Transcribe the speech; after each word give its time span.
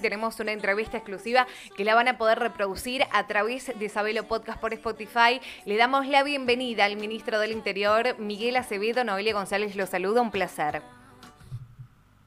Tenemos 0.00 0.38
una 0.40 0.52
entrevista 0.52 0.96
exclusiva 0.96 1.46
que 1.76 1.84
la 1.84 1.94
van 1.94 2.08
a 2.08 2.18
poder 2.18 2.38
reproducir 2.38 3.02
a 3.12 3.26
través 3.26 3.72
de 3.78 3.88
Sabelo 3.88 4.24
Podcast 4.24 4.60
por 4.60 4.72
Spotify. 4.72 5.40
Le 5.64 5.76
damos 5.76 6.06
la 6.06 6.22
bienvenida 6.22 6.84
al 6.84 6.96
ministro 6.96 7.38
del 7.38 7.52
Interior, 7.52 8.18
Miguel 8.18 8.56
Acevedo. 8.56 9.04
Noelia 9.04 9.34
González 9.34 9.76
lo 9.76 9.86
saluda, 9.86 10.20
un 10.20 10.30
placer. 10.30 10.82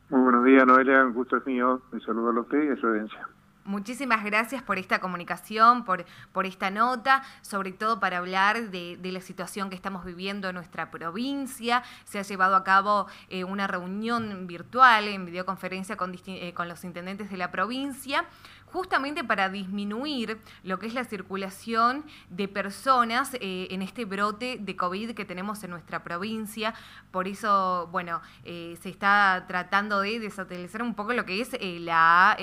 Muy 0.09 0.21
buenos 0.21 0.43
días, 0.43 0.65
Noelia. 0.65 1.05
Un 1.05 1.13
gusto 1.13 1.37
es 1.37 1.45
mío. 1.45 1.81
Me 1.91 1.99
saludo 2.01 2.29
a 2.29 2.41
usted 2.41 2.63
y 2.63 2.69
a 2.69 2.75
su 2.77 2.87
audiencia. 2.87 3.27
Muchísimas 3.69 4.23
gracias 4.23 4.63
por 4.63 4.79
esta 4.79 4.97
comunicación, 4.97 5.85
por, 5.85 6.03
por 6.31 6.47
esta 6.47 6.71
nota, 6.71 7.21
sobre 7.43 7.71
todo 7.71 7.99
para 7.99 8.17
hablar 8.17 8.71
de, 8.71 8.97
la 8.99 9.21
situación 9.21 9.69
que 9.69 9.75
estamos 9.75 10.03
viviendo 10.03 10.49
en 10.49 10.55
nuestra 10.55 10.89
provincia. 10.89 11.83
Se 12.03 12.17
ha 12.17 12.23
llevado 12.23 12.55
a 12.55 12.63
cabo 12.63 13.05
eh, 13.29 13.43
una 13.43 13.67
reunión 13.67 14.47
virtual 14.47 15.07
en 15.07 15.27
videoconferencia 15.27 15.97
con, 15.97 16.17
eh, 16.25 16.51
con 16.55 16.67
los 16.67 16.83
intendentes 16.83 17.29
de 17.29 17.37
la 17.37 17.51
provincia 17.51 18.25
justamente 18.71 19.23
para 19.23 19.49
disminuir 19.49 20.37
lo 20.63 20.79
que 20.79 20.87
es 20.87 20.93
la 20.93 21.03
circulación 21.03 22.03
de 22.29 22.47
personas 22.47 23.35
eh, 23.35 23.67
en 23.71 23.81
este 23.81 24.05
brote 24.05 24.57
de 24.59 24.75
COVID 24.75 25.11
que 25.11 25.25
tenemos 25.25 25.63
en 25.63 25.71
nuestra 25.71 26.03
provincia. 26.03 26.73
Por 27.11 27.27
eso, 27.27 27.89
bueno, 27.91 28.21
eh, 28.43 28.77
se 28.81 28.89
está 28.89 29.45
tratando 29.47 30.01
de 30.01 30.19
desatelizar 30.19 30.81
un 30.81 30.95
poco 30.95 31.13
lo 31.13 31.25
que 31.25 31.41
es 31.41 31.53
eh, 31.59 31.79
la 31.79 32.37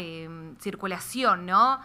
circulación, 0.59 1.47
¿no? 1.47 1.79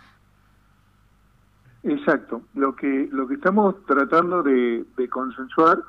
Exacto. 1.84 2.44
Lo 2.54 2.76
que, 2.76 3.10
lo 3.12 3.28
que 3.28 3.36
estamos 3.36 3.76
tratando 3.86 4.44
de, 4.44 4.86
de 4.98 5.10
consensuar 5.10 5.80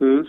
es 0.00 0.26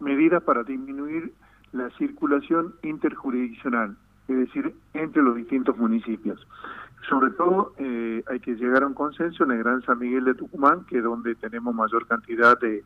medidas 0.00 0.42
para 0.42 0.62
disminuir 0.62 1.32
la 1.72 1.90
circulación 1.98 2.74
interjurisdiccional 2.82 3.96
es 4.30 4.38
decir, 4.38 4.74
entre 4.94 5.22
los 5.22 5.34
distintos 5.36 5.76
municipios. 5.76 6.46
Sobre 7.08 7.30
todo 7.32 7.72
eh, 7.78 8.22
hay 8.28 8.40
que 8.40 8.54
llegar 8.54 8.82
a 8.82 8.86
un 8.86 8.94
consenso 8.94 9.44
en 9.44 9.52
el 9.52 9.58
Gran 9.58 9.82
San 9.82 9.98
Miguel 9.98 10.24
de 10.24 10.34
Tucumán, 10.34 10.84
que 10.84 10.98
es 10.98 11.04
donde 11.04 11.34
tenemos 11.34 11.74
mayor 11.74 12.06
cantidad 12.06 12.58
de, 12.60 12.84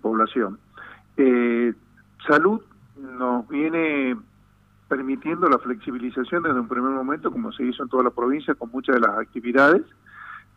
población. 0.00 0.58
Eh, 1.16 1.72
salud 2.26 2.60
nos 2.96 3.46
viene 3.48 4.16
permitiendo 4.88 5.48
la 5.48 5.58
flexibilización 5.58 6.42
desde 6.42 6.58
un 6.58 6.66
primer 6.66 6.90
momento, 6.90 7.30
como 7.30 7.52
se 7.52 7.64
hizo 7.64 7.84
en 7.84 7.88
toda 7.88 8.02
la 8.02 8.10
provincia, 8.10 8.54
con 8.54 8.70
muchas 8.72 8.96
de 8.96 9.00
las 9.00 9.18
actividades, 9.18 9.82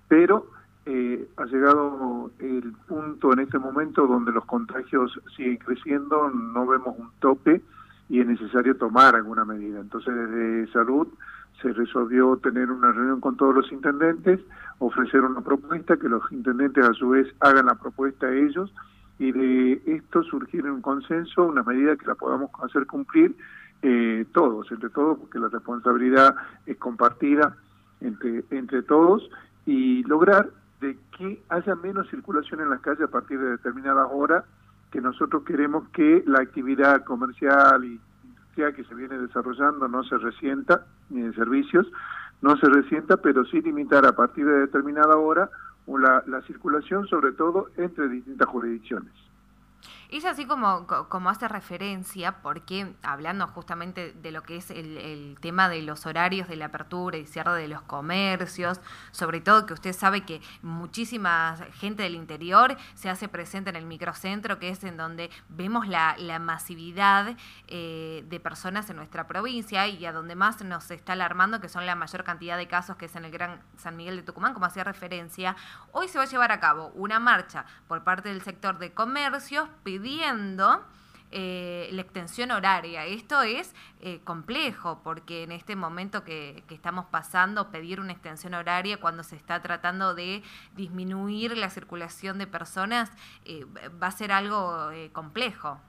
pero 0.07 0.47
eh, 0.87 1.27
ha 1.37 1.45
llegado 1.45 2.31
el 2.39 2.73
punto 2.87 3.33
en 3.33 3.39
este 3.39 3.59
momento 3.59 4.07
donde 4.07 4.31
los 4.31 4.45
contagios 4.45 5.19
siguen 5.35 5.57
creciendo, 5.57 6.29
no 6.29 6.65
vemos 6.65 6.95
un 6.97 7.11
tope 7.19 7.61
y 8.09 8.21
es 8.21 8.27
necesario 8.27 8.75
tomar 8.77 9.15
alguna 9.15 9.45
medida. 9.45 9.79
Entonces, 9.79 10.13
desde 10.15 10.71
salud 10.71 11.07
se 11.61 11.73
resolvió 11.73 12.37
tener 12.37 12.69
una 12.71 12.91
reunión 12.91 13.19
con 13.19 13.35
todos 13.35 13.55
los 13.55 13.71
intendentes, 13.71 14.39
ofrecer 14.79 15.21
una 15.21 15.41
propuesta, 15.41 15.97
que 15.97 16.07
los 16.07 16.23
intendentes 16.31 16.85
a 16.85 16.93
su 16.93 17.09
vez 17.09 17.27
hagan 17.39 17.65
la 17.65 17.75
propuesta 17.75 18.27
a 18.27 18.33
ellos 18.33 18.71
y 19.19 19.31
de 19.31 19.81
esto 19.87 20.21
surgir 20.23 20.65
un 20.69 20.81
consenso, 20.81 21.45
una 21.45 21.63
medida 21.63 21.95
que 21.95 22.05
la 22.05 22.15
podamos 22.15 22.51
hacer 22.63 22.85
cumplir 22.85 23.35
eh, 23.81 24.25
todos, 24.33 24.71
entre 24.71 24.89
todos, 24.89 25.17
porque 25.17 25.39
la 25.39 25.49
responsabilidad 25.49 26.35
es 26.65 26.77
compartida 26.77 27.57
entre, 28.01 28.43
entre 28.51 28.83
todos 28.83 29.27
y 29.65 30.03
lograr 30.03 30.49
de 30.81 30.97
que 31.17 31.41
haya 31.49 31.75
menos 31.75 32.07
circulación 32.09 32.61
en 32.61 32.69
las 32.69 32.81
calles 32.81 33.03
a 33.03 33.11
partir 33.11 33.39
de 33.39 33.51
determinadas 33.51 34.07
horas 34.11 34.45
que 34.91 35.01
nosotros 35.01 35.43
queremos 35.43 35.87
que 35.89 36.23
la 36.25 36.39
actividad 36.39 37.03
comercial 37.03 37.83
y 37.83 37.99
industrial 38.23 38.73
que 38.73 38.83
se 38.85 38.95
viene 38.95 39.17
desarrollando 39.17 39.87
no 39.87 40.03
se 40.03 40.17
resienta, 40.17 40.85
ni 41.09 41.21
de 41.21 41.33
servicios, 41.33 41.87
no 42.41 42.55
se 42.57 42.67
resienta, 42.69 43.17
pero 43.17 43.45
sí 43.45 43.61
limitar 43.61 44.05
a 44.05 44.13
partir 44.13 44.45
de 44.45 44.59
determinada 44.59 45.17
hora 45.17 45.49
la, 45.87 46.23
la 46.27 46.41
circulación, 46.41 47.07
sobre 47.07 47.31
todo 47.31 47.69
entre 47.77 48.09
distintas 48.09 48.47
jurisdicciones. 48.47 49.26
Es 50.09 50.23
así 50.23 50.45
como, 50.45 50.87
como 50.87 51.29
hace 51.29 51.49
referencia, 51.49 52.41
porque 52.41 52.93
hablando 53.03 53.45
justamente 53.47 54.13
de 54.13 54.31
lo 54.31 54.41
que 54.41 54.55
es 54.55 54.71
el, 54.71 55.37
tema 55.41 55.67
de 55.67 55.81
los 55.81 56.05
horarios 56.05 56.47
de 56.47 56.55
la 56.55 56.67
apertura 56.67 57.17
y 57.17 57.25
cierre 57.25 57.53
de 57.55 57.67
los 57.67 57.81
comercios, 57.81 58.79
sobre 59.11 59.41
todo 59.41 59.65
que 59.65 59.73
usted 59.73 59.91
sabe 59.91 60.21
que 60.21 60.41
muchísima 60.61 61.57
gente 61.73 62.03
del 62.03 62.15
interior 62.15 62.77
se 62.95 63.09
hace 63.09 63.27
presente 63.27 63.69
en 63.69 63.75
el 63.75 63.85
microcentro, 63.85 64.59
que 64.59 64.69
es 64.69 64.81
en 64.85 64.95
donde 64.95 65.29
vemos 65.49 65.87
la, 65.87 66.15
masividad 66.39 67.35
eh, 67.67 68.23
de 68.29 68.39
personas 68.39 68.89
en 68.89 68.95
nuestra 68.95 69.27
provincia 69.27 69.87
y 69.87 70.05
a 70.05 70.13
donde 70.13 70.35
más 70.35 70.63
nos 70.63 70.89
está 70.91 71.13
alarmando, 71.13 71.59
que 71.59 71.67
son 71.67 71.85
la 71.85 71.95
mayor 71.95 72.23
cantidad 72.23 72.57
de 72.57 72.67
casos 72.67 72.95
que 72.95 73.05
es 73.05 73.15
en 73.15 73.25
el 73.25 73.31
Gran 73.31 73.61
San 73.75 73.97
Miguel 73.97 74.15
de 74.17 74.23
Tucumán, 74.23 74.53
como 74.53 74.67
hacía 74.67 74.83
referencia. 74.83 75.55
Hoy 75.91 76.07
se 76.07 76.17
va 76.17 76.25
a 76.25 76.27
llevar 76.27 76.51
a 76.51 76.59
cabo 76.59 76.91
una 76.93 77.19
marcha 77.19 77.65
por 77.87 78.03
parte 78.03 78.29
del 78.29 78.41
sector 78.41 78.77
de 78.77 78.93
comercios 78.93 79.67
pidiendo 79.83 79.96
eh, 81.29 81.89
la 81.91 82.01
extensión 82.01 82.51
horaria. 82.51 83.05
Esto 83.05 83.41
es 83.41 83.75
eh, 83.99 84.21
complejo 84.23 85.01
porque 85.03 85.43
en 85.43 85.51
este 85.51 85.75
momento 85.75 86.23
que, 86.23 86.63
estamos 86.69 87.05
pasando, 87.05 87.69
pedir 87.69 87.99
una 87.99 88.13
extensión 88.13 88.53
horaria 88.53 89.01
cuando 89.01 89.23
se 89.23 89.35
está 89.35 89.61
tratando 89.61 90.15
de 90.15 90.41
disminuir 90.77 91.57
la 91.57 91.69
circulación 91.69 92.37
de 92.37 92.47
personas 92.47 93.11
eh, 93.43 93.65
va 94.01 94.07
a 94.07 94.11
ser 94.11 94.31
algo 94.31 94.89
complejo. 95.11 95.81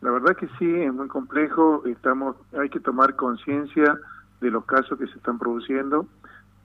La 0.00 0.10
verdad 0.10 0.36
que 0.36 0.48
sí, 0.58 0.74
es 0.74 0.92
muy 0.92 1.08
complejo. 1.08 1.82
Estamos, 1.84 2.36
hay 2.58 2.70
que 2.70 2.80
tomar 2.80 3.14
conciencia 3.14 3.98
de 4.40 4.50
los 4.50 4.64
casos 4.64 4.98
que 4.98 5.06
se 5.06 5.16
están 5.18 5.38
produciendo. 5.38 6.06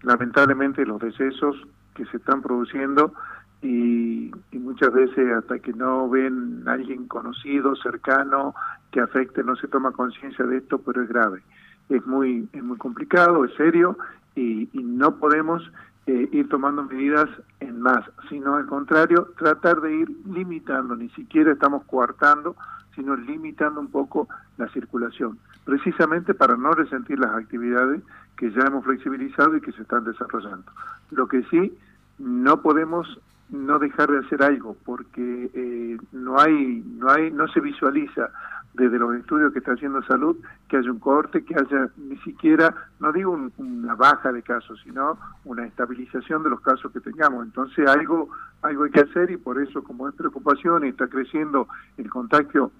Lamentablemente 0.01 0.85
los 0.85 1.01
decesos 1.01 1.57
que 1.93 2.05
se 2.05 2.17
están 2.17 2.41
produciendo 2.41 3.13
y, 3.61 4.31
muchas 4.53 4.93
veces 4.93 5.31
hasta 5.33 5.59
que 5.59 5.73
no 5.73 6.09
ven 6.09 6.63
a 6.67 6.73
alguien 6.73 7.07
conocido, 7.07 7.75
cercano, 7.77 8.53
que 8.91 8.99
afecte, 8.99 9.43
no 9.43 9.55
se 9.55 9.67
toma 9.67 9.91
conciencia 9.91 10.45
de 10.45 10.57
esto, 10.57 10.79
pero 10.79 11.01
es 11.01 11.09
grave. 11.09 11.41
Es 11.89 12.05
muy, 12.05 12.47
es 12.53 12.63
muy 12.63 12.77
complicado, 12.77 13.45
es 13.45 13.53
serio 13.55 13.97
y, 14.35 14.69
no 14.73 15.15
podemos 15.17 15.63
eh, 16.05 16.29
ir 16.31 16.49
tomando 16.49 16.83
medidas 16.83 17.29
en 17.59 17.81
más, 17.81 18.03
sino 18.29 18.55
al 18.55 18.65
contrario, 18.67 19.31
tratar 19.37 19.81
de 19.81 19.95
ir 19.95 20.09
limitando, 20.25 20.95
ni 20.95 21.09
siquiera 21.09 21.51
estamos 21.53 21.83
coartando, 21.85 22.55
sino 22.95 23.15
limitando 23.15 23.79
un 23.79 23.89
poco 23.89 24.27
la 24.57 24.67
circulación, 24.69 25.37
precisamente 25.65 26.33
para 26.33 26.57
no 26.57 26.71
resentir 26.71 27.19
las 27.19 27.35
actividades 27.35 28.01
que 28.37 28.51
ya 28.51 28.61
hemos 28.67 28.85
flexibilizado 28.85 29.55
y 29.55 29.61
que 29.61 29.71
se 29.71 29.81
están 29.81 30.03
desarrollando. 30.03 30.71
Lo 31.11 31.27
que 31.27 31.43
sí, 31.43 31.77
no 32.19 32.61
podemos 32.61 33.19
no 33.49 33.79
dejar 33.79 34.11
de 34.11 34.19
hacer 34.19 34.43
algo 34.43 34.75
porque 34.85 35.49
eh, 35.53 35.97
no 36.11 36.39
hay 36.39 36.83
no 36.97 37.09
hay 37.09 37.31
no 37.31 37.47
se 37.47 37.61
visualiza 37.61 38.29
desde 38.73 38.99
los 38.99 39.15
estudios 39.15 39.53
que 39.53 39.59
está 39.59 39.71
haciendo 39.71 40.03
salud 40.03 40.37
que 40.67 40.77
haya 40.77 40.91
un 40.91 40.99
corte 40.99 41.43
que 41.43 41.55
haya 41.55 41.89
ni 41.97 42.17
siquiera 42.17 42.73
no 42.99 43.11
digo 43.11 43.39
una 43.57 43.95
baja 43.95 44.31
de 44.31 44.43
casos 44.43 44.79
sino 44.83 45.17
una 45.45 45.65
estabilización 45.65 46.43
de 46.43 46.49
los 46.49 46.61
casos 46.61 46.91
que 46.91 46.99
tengamos. 46.99 47.45
Entonces 47.45 47.87
algo 47.87 48.29
algo 48.61 48.83
hay 48.83 48.91
que 48.91 49.01
hacer 49.01 49.31
y 49.31 49.37
por 49.37 49.61
eso 49.61 49.83
como 49.83 50.09
es 50.09 50.15
preocupación 50.15 50.85
y 50.85 50.89
está 50.89 51.07
creciendo 51.07 51.67
el 51.97 52.09
contagio 52.09 52.71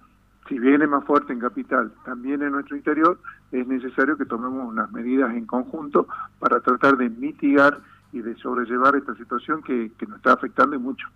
si 0.48 0.58
viene 0.58 0.86
más 0.86 1.04
fuerte 1.04 1.32
en 1.32 1.40
capital 1.40 1.92
también 2.04 2.42
en 2.42 2.52
nuestro 2.52 2.76
interior 2.76 3.18
es 3.52 3.66
necesario 3.66 4.16
que 4.18 4.26
tomemos 4.26 4.68
unas 4.68 4.90
medidas 4.92 5.34
en 5.34 5.46
conjunto 5.46 6.06
para 6.38 6.60
tratar 6.60 6.96
de 6.96 7.08
mitigar 7.08 7.78
y 8.12 8.20
de 8.20 8.36
sobrellevar 8.36 8.96
esta 8.96 9.14
situación 9.14 9.62
que, 9.62 9.90
nos 10.06 10.16
está 10.16 10.32
afectando 10.32 10.78
mucho. 10.78 11.06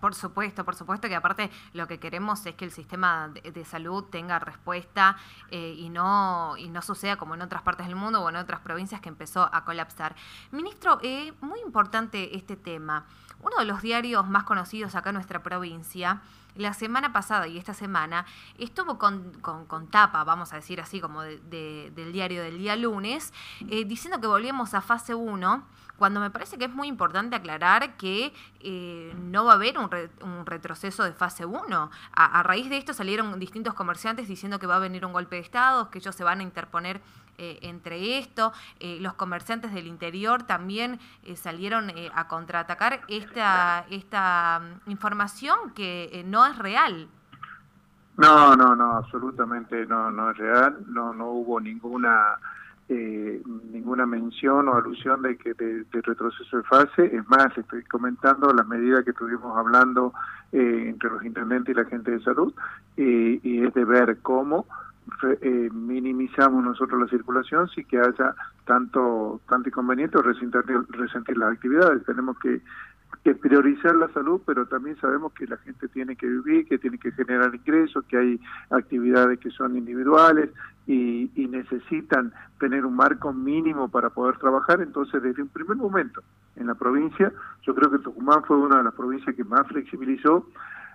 Por 0.00 0.14
supuesto, 0.14 0.64
por 0.64 0.74
supuesto 0.74 1.08
que 1.08 1.14
aparte 1.14 1.50
lo 1.74 1.86
que 1.86 1.98
queremos 1.98 2.46
es 2.46 2.54
que 2.54 2.64
el 2.64 2.70
sistema 2.70 3.28
de, 3.28 3.64
salud 3.66 4.04
tenga 4.04 4.38
respuesta 4.38 5.16
eh, 5.50 5.74
y 5.76 5.90
no 5.90 6.54
y 6.56 6.70
no 6.70 6.80
suceda 6.80 7.16
como 7.16 7.34
en 7.34 7.42
otras 7.42 7.60
partes 7.60 7.86
del 7.86 7.96
mundo 7.96 8.22
o 8.22 8.30
en 8.30 8.36
otras 8.36 8.60
provincias 8.60 9.02
que 9.02 9.10
empezó 9.10 9.50
a 9.52 9.64
colapsar. 9.66 10.16
Ministro, 10.52 10.98
eh, 11.02 11.34
muy 11.42 11.60
importante 11.60 12.34
este 12.34 12.56
tema. 12.56 13.04
Uno 13.42 13.56
de 13.58 13.66
los 13.66 13.82
diarios 13.82 14.26
más 14.26 14.44
conocidos 14.44 14.94
acá 14.94 15.10
en 15.10 15.14
nuestra 15.14 15.42
provincia, 15.42 16.22
la 16.54 16.74
semana 16.74 17.12
pasada 17.12 17.46
y 17.48 17.58
esta 17.58 17.74
semana, 17.74 18.26
estuvo 18.58 18.98
con, 18.98 19.32
con, 19.40 19.86
tapa, 19.88 20.24
vamos 20.24 20.52
a 20.52 20.56
decir 20.56 20.80
así, 20.80 21.00
como 21.00 21.22
del 21.22 22.12
diario 22.12 22.42
del 22.42 22.58
día 22.58 22.76
lunes, 22.76 23.32
eh, 23.68 23.84
diciendo 23.84 24.20
que 24.20 24.26
volvíamos 24.26 24.74
a 24.74 24.80
fase 24.80 25.14
1 25.14 25.64
cuando 26.00 26.18
me 26.18 26.30
parece 26.30 26.56
que 26.56 26.64
es 26.64 26.72
muy 26.72 26.88
importante 26.88 27.36
aclarar 27.36 27.98
que 27.98 28.32
eh, 28.60 29.14
no 29.18 29.44
va 29.44 29.52
a 29.52 29.54
haber 29.56 29.76
un, 29.76 30.46
retroceso 30.46 31.04
de 31.04 31.12
fase 31.12 31.44
1. 31.44 31.90
A, 32.12 32.42
raíz 32.42 32.70
de 32.70 32.78
esto 32.78 32.94
salieron 32.94 33.38
distintos 33.38 33.74
comerciantes 33.74 34.26
diciendo 34.26 34.58
que 34.58 34.66
va 34.66 34.76
a 34.76 34.78
venir 34.78 35.04
un 35.04 35.12
golpe 35.12 35.36
de 35.36 35.42
Estado, 35.42 35.90
que 35.90 35.98
ellos 35.98 36.16
se 36.16 36.24
van 36.24 36.40
a 36.40 36.42
interponer 36.42 37.02
eh, 37.40 37.58
entre 37.62 38.18
esto. 38.18 38.52
Eh, 38.80 38.98
los 39.00 39.14
comerciantes 39.14 39.72
del 39.72 39.86
interior 39.86 40.42
también 40.42 41.00
salieron 41.36 41.90
a 42.14 42.28
contraatacar 42.28 43.00
esta, 43.08 43.86
esta 43.88 44.60
mm, 44.60 44.90
información 44.90 45.70
que 45.74 46.22
no 46.26 46.44
es 46.44 46.58
real. 46.58 47.08
No, 48.18 48.54
no, 48.54 48.76
no, 48.76 48.92
absolutamente 48.92 49.86
no, 49.86 50.10
no 50.10 50.30
es 50.30 50.36
real. 50.36 50.84
No, 50.88 51.14
no 51.14 51.30
hubo 51.30 51.58
ninguna 51.58 52.38
eh, 52.90 53.40
ninguna 53.72 54.04
mención 54.04 54.68
o 54.68 54.74
alusión 54.74 55.22
de 55.22 55.38
que 55.38 55.54
de, 55.54 55.86
retroceso 56.02 56.58
de 56.58 56.62
fase. 56.64 57.16
Es 57.16 57.26
más, 57.28 57.56
estoy 57.56 57.84
comentando 57.84 58.52
las 58.52 58.66
medidas 58.66 59.04
que 59.04 59.12
estuvimos 59.12 59.56
hablando 59.56 60.12
eh, 60.52 60.86
entre 60.88 61.08
los 61.08 61.24
intendentes 61.24 61.74
y 61.74 61.78
la 61.78 61.86
gente 61.86 62.10
de 62.10 62.20
salud 62.20 62.52
y 62.96 63.64
es 63.64 63.72
de 63.72 63.84
ver 63.86 64.18
cómo 64.20 64.66
eh, 65.40 65.68
minimizamos 65.72 66.62
nosotros 66.64 67.00
la 67.00 67.08
circulación 67.08 67.68
sin 67.68 67.84
que 67.84 67.98
haya 67.98 68.34
tanto 68.64 69.40
tanto 69.48 69.68
inconveniente 69.68 70.18
o 70.18 70.22
resentir, 70.22 70.62
resentir 70.90 71.36
las 71.38 71.52
actividades. 71.52 72.04
Tenemos 72.04 72.38
que 72.38 72.60
que 73.22 73.34
priorizar 73.34 73.94
la 73.96 74.08
salud, 74.12 74.40
pero 74.46 74.66
también 74.66 74.96
sabemos 74.98 75.32
que 75.34 75.46
la 75.46 75.58
gente 75.58 75.88
tiene 75.88 76.16
que 76.16 76.26
vivir, 76.26 76.66
que 76.66 76.78
tiene 76.78 76.96
que 76.96 77.12
generar 77.12 77.54
ingresos, 77.54 78.04
que 78.06 78.16
hay 78.16 78.40
actividades 78.70 79.38
que 79.40 79.50
son 79.50 79.76
individuales 79.76 80.50
y, 80.86 81.30
y, 81.34 81.46
necesitan 81.46 82.32
tener 82.58 82.86
un 82.86 82.96
marco 82.96 83.32
mínimo 83.32 83.88
para 83.88 84.08
poder 84.10 84.38
trabajar. 84.38 84.80
Entonces, 84.80 85.22
desde 85.22 85.42
un 85.42 85.48
primer 85.48 85.76
momento 85.76 86.22
en 86.56 86.68
la 86.68 86.74
provincia, 86.74 87.30
yo 87.62 87.74
creo 87.74 87.90
que 87.90 87.98
Tucumán 87.98 88.42
fue 88.44 88.56
una 88.56 88.78
de 88.78 88.84
las 88.84 88.94
provincias 88.94 89.36
que 89.36 89.44
más 89.44 89.66
flexibilizó 89.66 90.46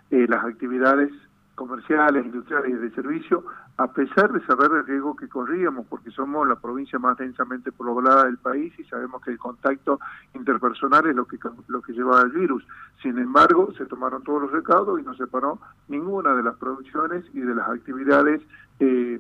eh, 0.10 0.26
las 0.28 0.44
actividades 0.44 1.12
comerciales, 1.56 2.26
industriales 2.26 2.72
y 2.72 2.74
de 2.74 2.92
servicio, 2.92 3.46
a 3.78 3.92
pesar 3.92 4.32
de 4.32 4.46
saber 4.46 4.72
el 4.72 4.86
riesgo 4.86 5.16
que 5.16 5.28
corríamos, 5.28 5.86
porque 5.88 6.12
somos 6.12 6.48
la 6.48 6.56
provincia 6.56 7.00
más 7.00 7.18
densamente 7.18 7.72
poblada 7.72 8.26
del 8.26 8.38
país 8.38 8.74
y 8.78 8.84
sabemos 8.84 9.22
que 9.22 9.32
el 9.32 9.40
contacto 9.40 10.00
interpersonal 10.34 11.08
es 11.08 11.16
lo 11.16 11.26
que, 11.26 11.38
lo 11.68 11.82
que 11.82 11.94
lleva 11.94 12.22
al 12.22 12.32
virus. 12.32 12.66
Sin 13.02 13.18
embargo, 13.18 13.74
se 13.78 13.86
tomaron 13.86 14.24
todos 14.24 14.44
los 14.44 14.52
recaudos 14.52 15.00
y 15.00 15.04
no 15.04 15.16
se 15.16 15.28
paró 15.28 15.60
ninguna 15.88 16.34
de 16.36 16.44
las 16.44 16.56
producciones 16.56 17.26
y 17.34 17.40
de 17.40 17.56
las 17.56 17.70
actividades 17.70 18.42
eh, 18.80 19.20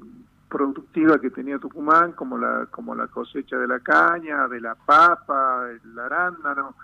productivas 0.49 1.19
que 1.19 1.31
tenía 1.31 1.57
Tucumán, 1.57 2.13
como 2.13 2.37
la, 2.37 2.67
como 2.67 2.95
la 2.95 3.07
cosecha 3.07 3.57
de 3.57 3.67
la 3.67 3.79
caña, 3.79 4.47
de 4.47 4.61
la 4.61 4.75
papa, 4.75 5.67
el 5.69 5.99
arándano, 5.99 6.75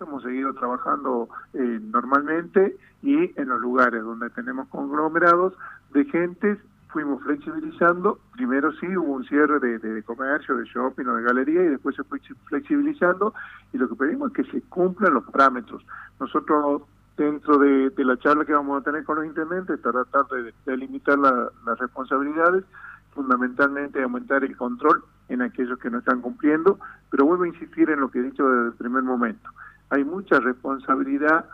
hemos 0.00 0.22
seguido 0.22 0.54
trabajando 0.54 1.28
eh, 1.54 1.80
normalmente 1.82 2.76
y 3.02 3.32
en 3.40 3.48
los 3.48 3.60
lugares 3.60 4.02
donde 4.02 4.30
tenemos 4.30 4.68
conglomerados 4.68 5.54
de 5.92 6.04
gentes 6.06 6.58
fuimos 6.88 7.22
flexibilizando. 7.22 8.18
Primero 8.32 8.72
sí 8.72 8.86
hubo 8.96 9.14
un 9.14 9.24
cierre 9.24 9.60
de, 9.60 10.02
comercio, 10.02 10.56
de 10.56 10.64
shopping 10.64 11.06
o 11.06 11.16
de 11.16 11.22
galería 11.22 11.62
y 11.62 11.68
después 11.68 11.96
se 11.96 12.04
fue 12.04 12.20
flexibilizando 12.46 13.34
y 13.72 13.78
lo 13.78 13.88
que 13.88 13.94
pedimos 13.94 14.30
es 14.30 14.36
que 14.36 14.52
se 14.52 14.62
cumplan 14.62 15.14
los 15.14 15.24
parámetros. 15.24 15.84
Nosotros 16.18 16.82
dentro 17.16 17.58
de, 17.58 17.92
la 17.96 18.16
charla 18.18 18.44
que 18.44 18.52
vamos 18.52 18.80
a 18.80 18.84
tener 18.84 19.04
con 19.04 19.16
los 19.16 19.26
intendentes 19.26 19.80
tratar 19.82 20.26
de, 20.28 20.54
de 20.64 20.76
limitar 20.76 21.18
las 21.18 21.78
responsabilidades, 21.78 22.64
fundamentalmente 23.12 24.02
aumentar 24.02 24.44
el 24.44 24.56
control 24.56 25.02
en 25.28 25.42
aquellos 25.42 25.78
que 25.78 25.90
no 25.90 25.98
están 25.98 26.20
cumpliendo, 26.20 26.78
pero 27.10 27.26
vuelvo 27.26 27.44
a 27.44 27.48
insistir 27.48 27.90
en 27.90 28.00
lo 28.00 28.10
que 28.10 28.20
he 28.20 28.22
dicho 28.22 28.48
desde 28.48 28.68
el 28.68 28.74
primer 28.74 29.02
momento 29.02 29.50
hay 29.90 30.04
mucha 30.04 30.40
responsabilidad 30.40 31.44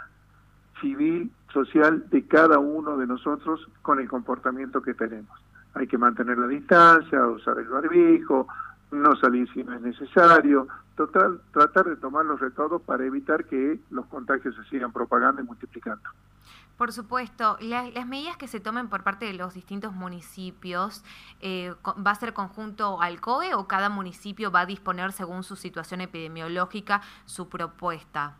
civil, 0.80 1.30
social 1.52 2.08
de 2.10 2.26
cada 2.26 2.58
uno 2.58 2.96
de 2.96 3.06
nosotros 3.06 3.66
con 3.82 4.00
el 4.00 4.08
comportamiento 4.08 4.82
que 4.82 4.94
tenemos. 4.94 5.38
Hay 5.74 5.86
que 5.86 5.98
mantener 5.98 6.38
la 6.38 6.46
distancia, 6.46 7.26
usar 7.26 7.58
el 7.58 7.68
barbijo, 7.68 8.46
no 8.90 9.16
salir 9.16 9.48
si 9.52 9.62
no 9.62 9.74
es 9.74 9.80
necesario, 9.80 10.68
total, 10.96 11.40
tratar 11.52 11.86
de 11.86 11.96
tomar 11.96 12.24
los 12.24 12.40
recaudos 12.40 12.82
para 12.82 13.04
evitar 13.04 13.44
que 13.44 13.80
los 13.90 14.06
contagios 14.06 14.54
se 14.56 14.64
sigan 14.64 14.92
propagando 14.92 15.42
y 15.42 15.44
multiplicando. 15.44 16.08
Por 16.76 16.92
supuesto, 16.92 17.56
las 17.60 18.06
medidas 18.06 18.36
que 18.36 18.48
se 18.48 18.58
tomen 18.58 18.88
por 18.88 19.04
parte 19.04 19.26
de 19.26 19.34
los 19.34 19.54
distintos 19.54 19.92
municipios, 19.94 21.04
eh, 21.40 21.72
¿va 21.84 22.10
a 22.10 22.14
ser 22.16 22.32
conjunto 22.32 23.00
al 23.00 23.20
COE 23.20 23.54
o 23.54 23.68
cada 23.68 23.88
municipio 23.88 24.50
va 24.50 24.60
a 24.60 24.66
disponer 24.66 25.12
según 25.12 25.44
su 25.44 25.54
situación 25.54 26.00
epidemiológica 26.00 27.00
su 27.26 27.48
propuesta? 27.48 28.36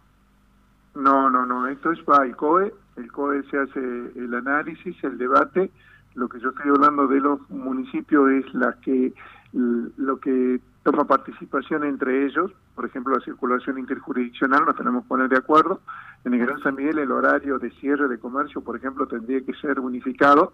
No, 0.95 1.31
no, 1.31 1.47
no, 1.47 1.69
esto 1.69 1.93
es 1.93 2.03
para 2.03 2.25
el 2.25 2.37
COE, 2.37 2.75
el 2.97 3.13
COE 3.13 3.43
se 3.51 3.59
hace 3.59 3.81
el 3.81 4.35
análisis, 4.35 4.97
el 5.05 5.17
debate, 5.17 5.71
lo 6.15 6.29
que 6.29 6.41
yo 6.41 6.51
estoy 6.51 6.71
hablando 6.71 7.07
de 7.07 7.21
los 7.21 7.51
municipios 7.51 8.31
es 8.31 8.55
la 8.55 8.73
que 8.81 9.13
lo 9.53 10.19
que 10.19 10.61
toma 10.85 11.05
participación 11.07 11.83
entre 11.85 12.27
ellos, 12.27 12.53
por 12.75 12.85
ejemplo, 12.85 13.15
la 13.15 13.25
circulación 13.25 13.79
interjurisdiccional, 13.79 14.65
nos 14.67 14.77
tenemos 14.77 15.03
que 15.03 15.09
poner 15.09 15.29
de 15.31 15.39
acuerdo. 15.39 15.81
En 16.25 16.35
el 16.35 16.41
Gran 16.41 16.61
San 16.61 16.77
Miguel 16.77 16.99
el 16.99 17.11
horario 17.11 17.59
de 17.59 17.71
cierre 17.73 18.07
de 18.07 18.19
comercio, 18.19 18.61
por 18.61 18.77
ejemplo, 18.77 19.07
tendría 19.07 19.41
que 19.41 19.55
ser 19.55 19.81
unificado, 19.81 20.53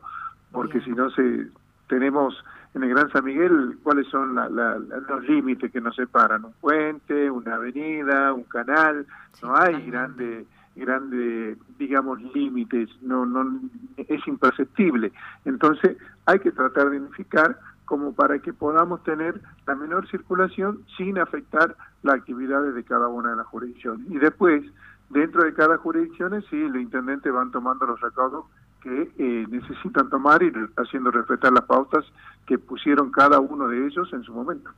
porque 0.53 0.81
si 0.81 0.91
no 0.91 1.11
se 1.11 1.49
tenemos 1.89 2.43
en 2.75 2.85
el 2.85 2.91
Gran 2.91 3.11
San 3.11 3.25
Miguel 3.25 3.79
cuáles 3.83 4.07
son 4.07 4.37
los 4.37 5.29
límites 5.29 5.73
que 5.73 5.81
nos 5.81 5.97
separan, 5.97 6.45
un 6.45 6.53
puente, 6.61 7.29
una 7.29 7.57
avenida, 7.57 8.33
un 8.33 8.45
canal, 8.45 9.07
no 9.43 9.57
hay 9.57 9.85
grande 9.91 10.47
grande 10.77 11.57
digamos 11.79 12.23
límites 12.33 12.89
no 13.03 13.27
no 13.27 13.61
es 13.97 14.27
imperceptible. 14.29 15.11
Entonces 15.45 15.97
hay 16.27 16.39
que 16.39 16.53
tratar 16.53 16.91
de 16.91 17.01
unificar 17.01 17.59
como 17.91 18.13
para 18.13 18.39
que 18.39 18.53
podamos 18.53 19.03
tener 19.03 19.41
la 19.67 19.75
menor 19.75 20.09
circulación 20.09 20.85
sin 20.97 21.19
afectar 21.19 21.75
las 22.05 22.15
actividades 22.15 22.73
de 22.73 22.85
cada 22.85 23.09
una 23.09 23.31
de 23.31 23.37
las 23.39 23.49
jurisdicciones. 23.49 24.09
Y 24.09 24.19
después, 24.19 24.63
dentro 25.09 25.43
de 25.43 25.53
cada 25.55 25.77
jurisdicción, 25.77 26.41
sí, 26.49 26.69
los 26.69 26.81
intendentes 26.81 27.33
van 27.33 27.51
tomando 27.51 27.87
los 27.87 28.01
recaudos 28.01 28.45
que 28.81 29.11
eh, 29.19 29.45
necesitan 29.51 30.09
tomar 30.09 30.41
y 30.41 30.53
haciendo 30.77 31.11
respetar 31.11 31.53
las 31.53 31.65
pautas 31.65 32.05
que 32.47 32.59
pusieron 32.59 33.11
cada 33.11 33.41
uno 33.41 33.67
de 33.67 33.85
ellos 33.85 34.09
en 34.13 34.23
su 34.23 34.33
momento. 34.33 34.71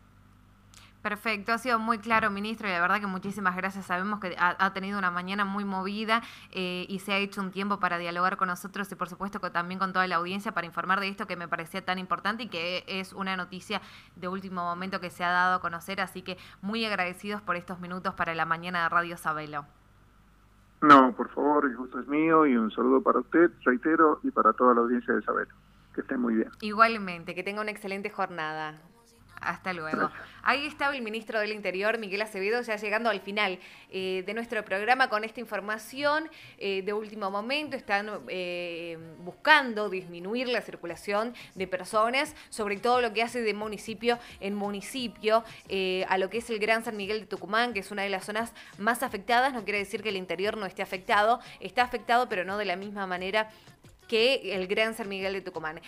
Perfecto, 1.02 1.52
ha 1.52 1.58
sido 1.58 1.80
muy 1.80 1.98
claro, 1.98 2.30
ministro, 2.30 2.68
y 2.68 2.70
la 2.70 2.80
verdad 2.80 3.00
que 3.00 3.08
muchísimas 3.08 3.56
gracias. 3.56 3.86
Sabemos 3.86 4.20
que 4.20 4.36
ha, 4.38 4.72
tenido 4.72 4.98
una 4.98 5.10
mañana 5.10 5.44
muy 5.44 5.64
movida 5.64 6.22
eh, 6.52 6.86
y 6.88 7.00
se 7.00 7.12
ha 7.12 7.18
hecho 7.18 7.40
un 7.40 7.50
tiempo 7.50 7.80
para 7.80 7.98
dialogar 7.98 8.36
con 8.36 8.46
nosotros 8.46 8.90
y 8.92 8.94
por 8.94 9.08
supuesto 9.08 9.40
también 9.40 9.80
con 9.80 9.92
toda 9.92 10.06
la 10.06 10.16
audiencia 10.16 10.52
para 10.52 10.64
informar 10.64 11.00
de 11.00 11.08
esto 11.08 11.26
que 11.26 11.34
me 11.34 11.48
parecía 11.48 11.84
tan 11.84 11.98
importante 11.98 12.44
y 12.44 12.48
que 12.48 12.84
es 12.86 13.12
una 13.12 13.36
noticia 13.36 13.82
de 14.14 14.28
último 14.28 14.62
momento 14.62 15.00
que 15.00 15.10
se 15.10 15.24
ha 15.24 15.32
dado 15.32 15.56
a 15.56 15.60
conocer. 15.60 16.00
Así 16.00 16.22
que 16.22 16.38
muy 16.60 16.84
agradecidos 16.84 17.42
por 17.42 17.56
estos 17.56 17.80
minutos 17.80 18.14
para 18.14 18.32
la 18.36 18.44
mañana 18.44 18.84
de 18.84 18.88
Radio 18.88 19.16
Sabelo. 19.16 19.66
No, 20.82 21.14
por 21.16 21.28
favor, 21.30 21.64
el 21.64 21.76
gusto 21.76 21.98
es 21.98 22.06
mío 22.06 22.46
y 22.46 22.56
un 22.56 22.70
saludo 22.70 23.02
para 23.02 23.18
usted, 23.18 23.50
reitero, 23.64 24.20
y 24.22 24.30
para 24.30 24.52
toda 24.52 24.74
la 24.74 24.80
audiencia 24.82 25.14
de 25.14 25.22
Sabelo. 25.22 25.54
Que 25.94 26.00
estén 26.00 26.20
muy 26.20 26.36
bien. 26.36 26.50
Igualmente, 26.60 27.34
que 27.34 27.42
tenga 27.42 27.60
una 27.60 27.70
excelente 27.72 28.10
jornada. 28.10 28.80
Hasta 29.42 29.72
luego. 29.72 30.10
Ahí 30.44 30.66
estaba 30.66 30.94
el 30.94 31.02
ministro 31.02 31.40
del 31.40 31.52
Interior, 31.52 31.98
Miguel 31.98 32.22
Acevedo, 32.22 32.62
ya 32.62 32.76
llegando 32.76 33.10
al 33.10 33.20
final 33.20 33.58
eh, 33.90 34.22
de 34.24 34.34
nuestro 34.34 34.64
programa 34.64 35.08
con 35.08 35.24
esta 35.24 35.40
información 35.40 36.30
eh, 36.58 36.82
de 36.82 36.92
último 36.92 37.30
momento. 37.30 37.76
Están 37.76 38.08
eh, 38.28 38.98
buscando 39.18 39.90
disminuir 39.90 40.48
la 40.48 40.60
circulación 40.60 41.34
de 41.54 41.66
personas, 41.66 42.34
sobre 42.50 42.76
todo 42.76 43.00
lo 43.00 43.12
que 43.12 43.22
hace 43.22 43.42
de 43.42 43.54
municipio 43.54 44.18
en 44.40 44.54
municipio, 44.54 45.44
a 46.08 46.18
lo 46.18 46.30
que 46.30 46.38
es 46.38 46.50
el 46.50 46.58
Gran 46.58 46.84
San 46.84 46.96
Miguel 46.96 47.20
de 47.20 47.26
Tucumán, 47.26 47.72
que 47.72 47.80
es 47.80 47.90
una 47.90 48.02
de 48.02 48.10
las 48.10 48.24
zonas 48.24 48.52
más 48.78 49.02
afectadas. 49.02 49.52
No 49.52 49.64
quiere 49.64 49.78
decir 49.78 50.02
que 50.02 50.10
el 50.10 50.16
interior 50.16 50.56
no 50.56 50.66
esté 50.66 50.82
afectado, 50.82 51.40
está 51.60 51.82
afectado, 51.82 52.28
pero 52.28 52.44
no 52.44 52.58
de 52.58 52.64
la 52.64 52.76
misma 52.76 53.06
manera 53.06 53.50
que 54.12 54.54
el 54.54 54.66
Gran 54.66 54.94
San 54.94 55.08
Miguel 55.08 55.32
de 55.32 55.40
Tucumán. 55.40 55.80